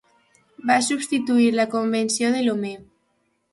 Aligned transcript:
Va 0.69 0.77
substituir 0.85 1.51
la 1.59 1.67
Convenció 1.75 2.35
de 2.39 2.43
Lomé. 2.49 2.75